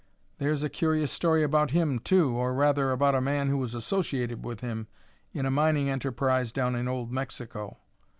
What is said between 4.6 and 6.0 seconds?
him in a mining